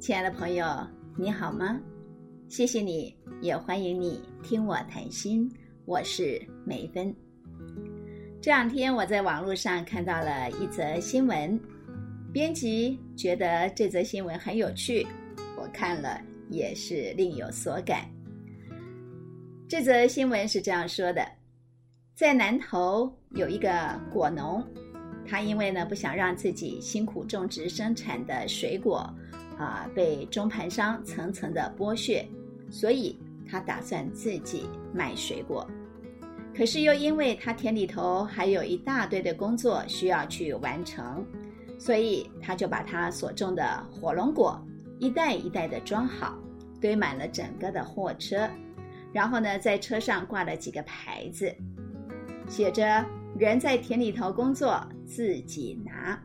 [0.00, 0.66] 亲爱的朋友，
[1.14, 1.78] 你好吗？
[2.48, 5.46] 谢谢你，也欢迎你听我谈心。
[5.84, 7.14] 我是梅芬。
[8.40, 11.60] 这两天我在网络上看到了一则新闻，
[12.32, 15.06] 编辑觉得这则新闻很有趣，
[15.58, 18.08] 我看了也是另有所感。
[19.68, 21.30] 这则新闻是这样说的：
[22.14, 24.66] 在南头有一个果农，
[25.26, 29.14] 他因为呢不想让自己辛苦种植生产的水果。
[29.60, 32.26] 啊，被中盘商层层的剥削，
[32.70, 35.68] 所以他打算自己卖水果。
[36.56, 41.22] 可是又因为他田里头还有一大堆的工作需要去完成，
[41.78, 44.58] 所以他就把他所种的火龙果
[44.98, 46.38] 一袋一袋的装好，
[46.80, 48.48] 堆满了整个的货车，
[49.12, 51.54] 然后呢，在车上挂了几个牌子，
[52.48, 53.04] 写着
[53.38, 56.18] “人在田里头工作，自己拿”。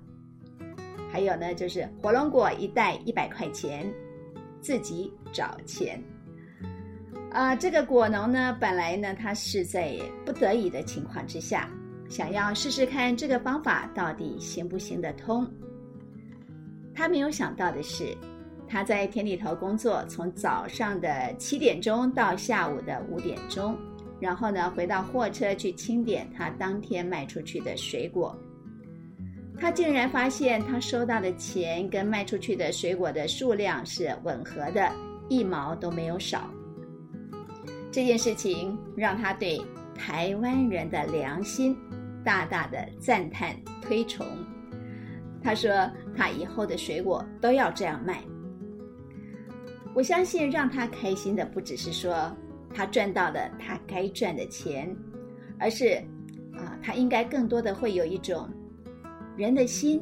[1.16, 3.90] 还有呢，就是火龙果一袋一百块钱，
[4.60, 5.98] 自己找钱。
[7.32, 11.70] 啊，这个果农呢，本来呢，他是在不得已的情况之下，
[12.10, 15.50] 想要试试看这个方法到底行不行得通。
[16.94, 18.14] 他没有想到的是，
[18.68, 23.74] 他在田里头工作，从早上的七点钟到下午的五点钟，
[24.20, 28.38] 然后呢，回到货车去清点他当天卖出去的水果。
[29.58, 34.92] 他竟然发现，他收到的钱跟卖出去的水果的数量是吻合的，
[35.30, 36.50] 一毛都没有少。
[37.92, 39.60] 这件事情让他对
[39.96, 41.76] 台湾人的良心
[42.24, 44.26] 大大的赞叹推崇。
[45.42, 48.22] 他说：“他以后的水果都要这样卖。”
[49.96, 52.36] 我相信，让他开心的不只是说
[52.74, 54.94] 他赚到了他该赚的钱，
[55.58, 55.94] 而是
[56.54, 58.50] 啊，他应该更多的会有一种。
[59.38, 60.02] 人的心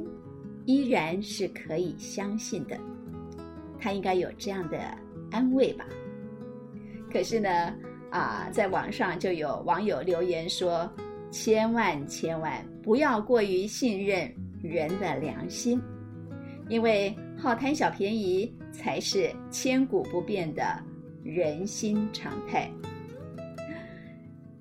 [0.65, 2.77] 依然是可以相信的，
[3.79, 4.77] 他应该有这样的
[5.31, 5.85] 安慰吧。
[7.11, 7.49] 可是呢，
[8.11, 10.91] 啊，在网上就有网友留言说
[11.31, 14.31] ：“千万千万不要过于信任
[14.61, 15.81] 人的良心，
[16.69, 20.63] 因为好贪小便宜才是千古不变的
[21.23, 22.71] 人心常态。”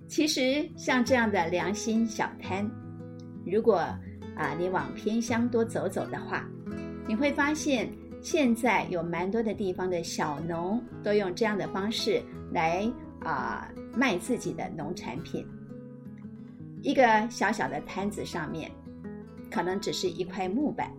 [0.09, 2.71] 其实，像这样的良心小贪，
[3.47, 3.87] 如果
[4.37, 6.49] 啊，你往偏乡多走走的话，
[7.07, 15.47] 你会发现现在有蛮多的地方的小农都用这样的方式来啊卖自己的农产品。
[16.83, 18.71] 一个小小的摊子上面，
[19.51, 20.91] 可能只是一块木板，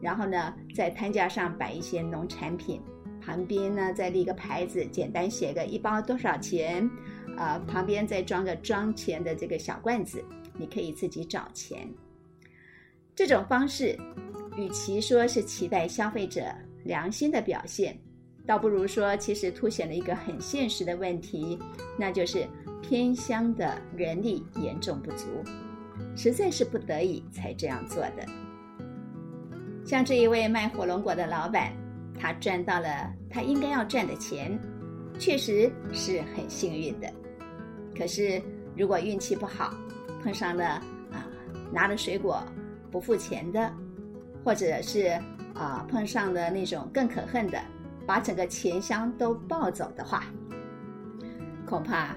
[0.00, 2.80] 然后呢，在摊架上摆一些农产品，
[3.20, 6.86] 旁边呢再立个牌子，简单写个一包多少钱，
[7.36, 10.22] 啊，旁边再装个装钱的这个小罐子，
[10.58, 11.88] 你可以自己找钱。
[13.16, 13.98] 这种方式，
[14.58, 16.44] 与其说是期待消费者
[16.84, 17.98] 良心的表现，
[18.46, 21.58] 倒不如说其实凸显了一个很现实的问题，
[21.98, 22.46] 那就是
[22.82, 25.24] 偏乡的人力严重不足，
[26.14, 28.26] 实在是不得已才这样做的。
[29.82, 31.72] 像这一位卖火龙果的老板，
[32.20, 34.60] 他赚到了他应该要赚的钱，
[35.18, 37.10] 确实是很幸运的。
[37.96, 38.42] 可是
[38.76, 39.72] 如果运气不好，
[40.22, 40.66] 碰上了
[41.10, 41.26] 啊
[41.72, 42.44] 拿了水果。
[42.96, 43.70] 不付钱的，
[44.42, 45.08] 或者是
[45.52, 47.62] 啊碰上了那种更可恨的，
[48.06, 50.24] 把整个钱箱都抱走的话，
[51.66, 52.16] 恐怕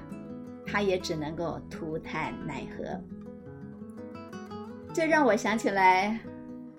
[0.66, 2.98] 他也只能够涂炭奈何。
[4.94, 6.18] 这让我想起来，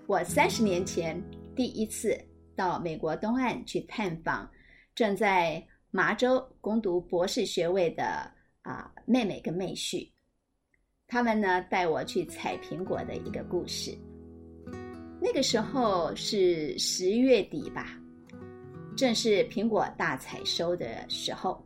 [0.07, 1.23] 我三十年前
[1.55, 2.19] 第一次
[2.57, 4.51] 到美国东岸去探访
[4.95, 8.03] 正在麻州攻读博士学位的
[8.63, 10.11] 啊妹妹跟妹婿。
[11.11, 13.93] 他们呢带我去采苹果的一个故事。
[15.21, 18.01] 那个时候是十月底吧，
[18.97, 21.61] 正是苹果大采收的时候。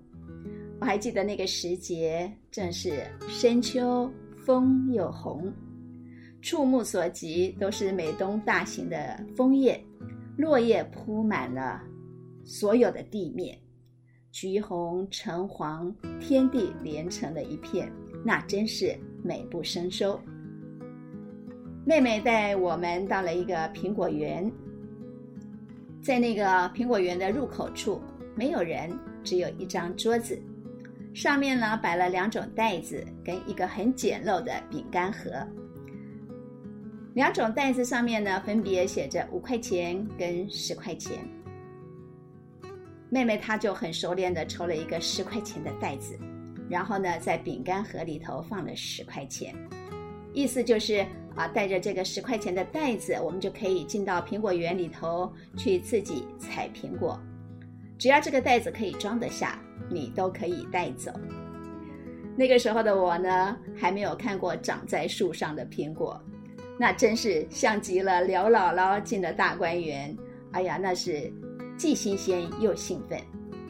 [0.80, 5.52] 我还记得那个时节正是深秋，枫又红，
[6.40, 9.78] 触目所及都是美东大型的枫叶，
[10.38, 11.82] 落叶铺满了
[12.44, 13.56] 所有的地面，
[14.32, 17.92] 橘红橙黄，天地连成了一片，
[18.24, 18.98] 那真是。
[19.24, 20.20] 美不胜收。
[21.86, 24.50] 妹妹带我们到了一个苹果园，
[26.02, 26.44] 在那个
[26.74, 28.00] 苹果园的入口处，
[28.36, 28.90] 没有人，
[29.22, 30.38] 只有一张桌子，
[31.14, 35.30] 上面呢摆了两种袋子跟一个很简陋的饼干盒。
[37.14, 41.18] 两种袋子上面呢分别写着五块钱跟十块钱。
[43.08, 46.18] 妹妹她就很熟练的抽了一个十块钱的袋子。
[46.68, 49.54] 然后呢，在饼干盒里头放了十块钱，
[50.32, 57.20] 意思就是啊，带着这个十块钱的袋子，我们就可以进到苹果园里头去自己采苹果。
[57.98, 59.58] 只要这个袋子可以装得下，
[59.90, 61.12] 你都可以带走。
[62.36, 66.20] 那个时候的我呢，还没有看过长在树上的苹果，
[66.78, 70.16] 那真是像极了刘姥姥进了大观园。
[70.50, 71.32] 哎呀，那是
[71.76, 73.20] 既新鲜又兴奋，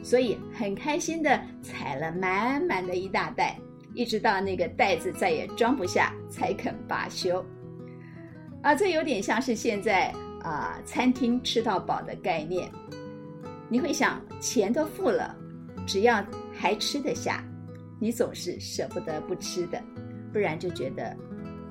[0.05, 3.57] 所以很开心的采了满满的一大袋，
[3.95, 7.43] 一直到那个袋子再也装不下，才肯罢休。
[8.61, 10.13] 啊，这有点像是现在
[10.43, 12.69] 啊餐厅吃到饱的概念。
[13.67, 15.35] 你会想，钱都付了，
[15.87, 16.23] 只要
[16.53, 17.43] 还吃得下。
[17.99, 19.81] 你总是舍不得不吃的，
[20.31, 21.17] 不然就觉得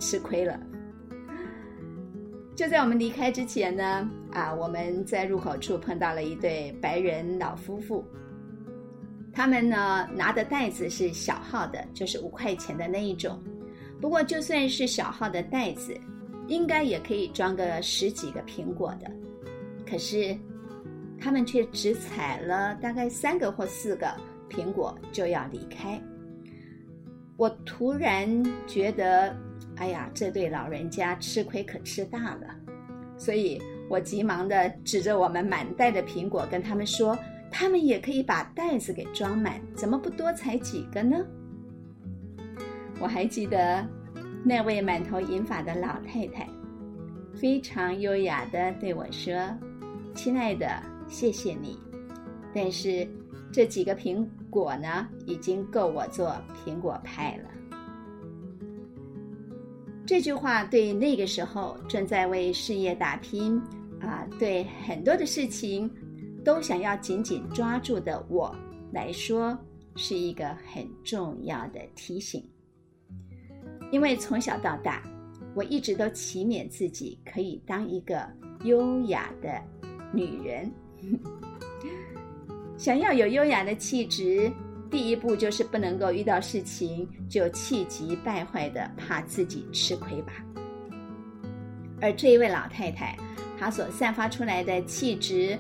[0.01, 0.59] 吃亏了。
[2.57, 8.05] 就在我们离开之前呢，啊，我们在入口处碰到了一对白人老夫妇。
[9.35, 13.43] 他们呢拿的袋子是小号的，就是五块钱的那一种。
[14.01, 15.99] 不过就算是小号的袋子，
[16.47, 19.11] 应该也可以装个十几个苹果的。
[19.85, 20.37] 可是
[21.21, 24.07] 他们却只采了大概三个或四个
[24.49, 26.01] 苹果就要离开。
[27.37, 28.29] 我突然
[28.67, 29.37] 觉得，
[29.77, 32.55] 哎呀，这对老人家吃亏可吃大了，
[33.19, 33.61] 所以
[33.91, 37.19] 我急忙的指着我们满袋的苹果，跟他们说，
[37.57, 41.25] 他们也可以把袋子给装满，怎么不多采几个呢？
[42.99, 43.87] 我还记得
[44.45, 46.49] 那位满头银发的老太太，
[47.33, 49.33] 非常优雅的对我说
[50.17, 50.67] ：“亲爱的，
[51.07, 51.79] 谢谢你，
[52.53, 53.09] 但是
[53.53, 57.51] 这几个苹。”果呢，已经够我做苹果派了。
[60.07, 63.61] 这句话对那个时候正在为事业打拼
[64.01, 65.91] 啊，对很多的事情
[66.45, 68.55] 都想要紧紧抓住的我
[68.93, 69.59] 来说，
[69.97, 72.47] 是一个很重要的提醒。
[73.91, 75.03] 因为从小到大，
[75.55, 78.29] 我一直都祈勉自己可以当一个
[78.65, 79.61] 优雅的
[80.13, 80.71] 女人。
[82.77, 84.53] 想要有优雅的气质，
[84.91, 90.33] 第一步就是不能够遇到事情就气急败坏的，怕自己吃亏吧。
[92.01, 93.17] 而这一位老太太，
[93.59, 95.57] 她所散发出来的气质，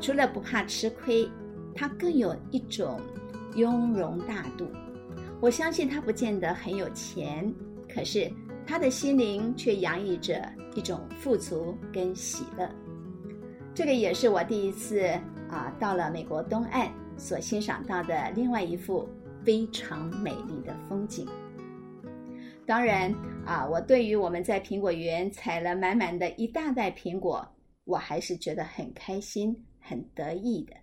[0.00, 1.28] 除了不怕吃亏，
[1.74, 3.00] 他更有一种
[3.56, 4.68] 雍容大度。
[5.40, 7.52] 我相信他不见得很有钱，
[7.92, 8.30] 可是
[8.66, 12.68] 他的心灵却洋溢着一种富足跟喜乐。
[13.74, 15.08] 这个也是我第一次。
[15.50, 19.08] 啊，到了美国东岸所欣赏到的另外一幅
[19.44, 21.28] 非常美丽的风景。
[22.66, 23.14] 当然
[23.44, 27.46] 啊，我对于我们在苹果园采了满满的一大袋苹果，
[27.84, 29.54] 我还是觉得很开心、
[29.86, 30.74] 很得意的。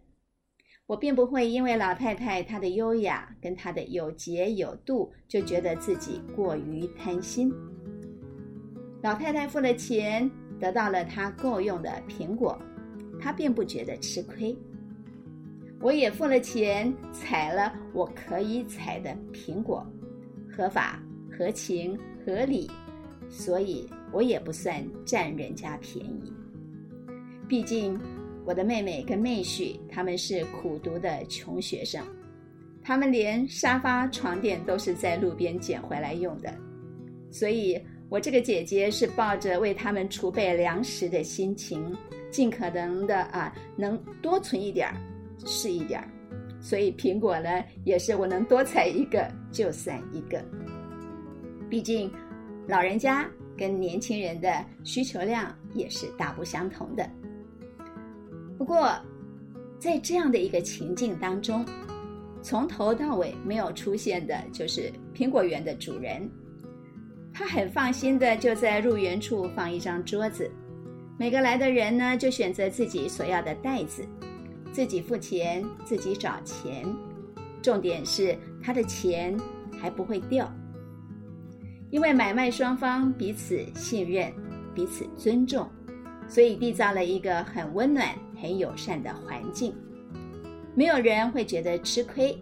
[0.85, 7.51] 我并不会因为老太太她的优雅跟她的有节有度，就觉得自己过于贪心。
[9.01, 12.61] 老太太付了钱，得到了她够用的苹果。
[13.19, 14.55] 她并不觉得吃亏，
[15.79, 19.85] 我也付了钱采了我可以采的苹果，
[20.49, 21.01] 合法、
[21.31, 22.69] 合情、合理，
[23.29, 26.33] 所以我也不算占人家便宜。
[27.47, 27.99] 毕竟
[28.45, 32.03] 我的妹妹跟妹婿他们是苦读的穷学生，
[32.83, 36.53] 他们连沙发、床垫都是在路边捡回来用的，
[37.29, 37.79] 所以
[38.09, 41.95] 我这个姐姐是抱着为他们储备粮食的心情。
[42.31, 44.95] 尽可能的啊，能多存一点儿
[45.45, 46.07] 是一点儿，
[46.61, 50.41] 所以苹果呢，也是我能多采一个就算一个。
[51.69, 52.09] 毕竟
[52.69, 57.05] 老人家跟年轻人的需求量也是大不相同的。
[58.61, 58.95] 不过
[59.79, 61.65] 在这样的一个情境当中，
[62.43, 66.29] 从头到尾没有出现的就是苹果园的主人，
[67.33, 70.47] 他很放心的就在入园处放一张桌子。
[71.17, 74.07] 每个来的人呢，就选择自己所要的袋子，
[74.71, 76.85] 自己付钱，自己找钱。
[77.63, 79.35] 重点是他的钱
[79.75, 80.47] 还不会掉，
[81.89, 84.31] 因为买卖双方彼此信任、
[84.75, 85.67] 彼此尊重，
[86.27, 88.07] 所以缔造了一个很温暖、
[88.41, 89.73] 很友善的环境。
[90.73, 92.37] 没有人会觉得吃亏，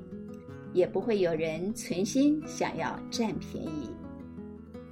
[0.73, 3.89] 也不会有人存心想要占便宜。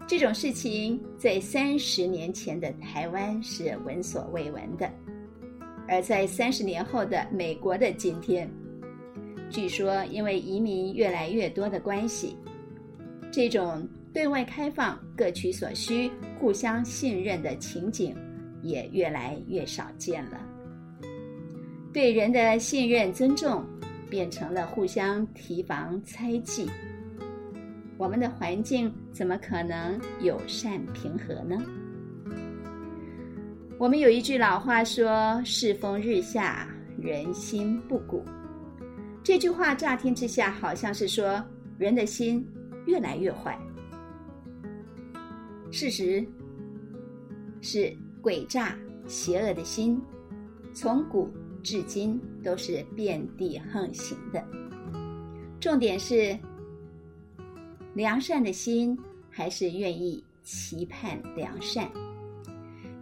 [0.08, 4.90] 这种事情在三十年前的台湾是闻所未闻的，
[5.88, 8.50] 而在三十年后的美国的今天，
[9.50, 12.38] 据说因为移民越来越多的关系，
[13.30, 16.10] 这种对外开放、各取所需、
[16.40, 18.16] 互相信任的情景
[18.64, 20.40] 也越来越少见了。
[21.98, 23.66] 对人的信任、尊重
[24.08, 26.70] 变成了互相提防、猜忌。
[27.98, 31.60] 我们的环境怎么可能友善平和呢？
[33.80, 36.68] 我们有一句老话说：“世风日下，
[37.02, 38.24] 人心不古。”
[39.26, 41.44] 这句话乍听之下，好像是说
[41.80, 42.48] 人的心
[42.86, 43.60] 越来越坏。
[45.72, 46.24] 事实
[47.60, 48.78] 是，诡诈、
[49.08, 50.00] 邪恶的心，
[50.76, 51.28] 从古
[51.68, 54.42] 至今都是遍地横行的。
[55.60, 56.40] 重点是，
[57.94, 58.98] 良善的心
[59.30, 61.92] 还是愿意期盼良善。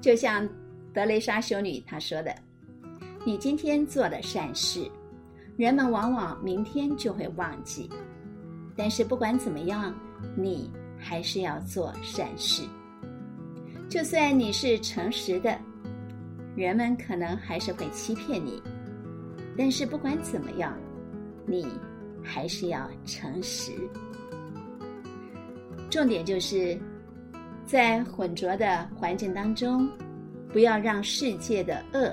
[0.02, 0.50] 就像
[0.92, 2.36] 德雷莎修女她说的
[3.24, 4.90] ：“你今天做的善事，
[5.58, 7.88] 人们往往明天就会忘记。
[8.76, 9.94] 但是不管怎么样，
[10.36, 12.64] 你还是要做善事。
[13.88, 15.56] 就算你是诚实的，
[16.56, 18.62] 人们可能还是会欺骗你。
[19.58, 20.78] 但是不管怎么样，
[21.46, 21.68] 你。”
[22.28, 23.72] 还是要诚实。
[25.92, 26.76] 重点就是，
[27.68, 29.88] 在混浊的环境当中，
[30.52, 32.12] 不要让世界的恶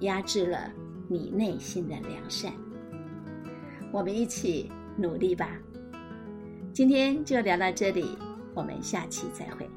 [0.00, 0.72] 压制了
[1.08, 2.52] 你内心的良善。
[3.92, 5.56] 我们一起努力吧。
[6.72, 8.18] 今天就聊到这里，
[8.54, 9.70] 我们下期再会。